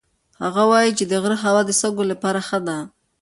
[0.43, 2.77] هغه وایي چې د غره هوا د سږو لپاره ښه ده.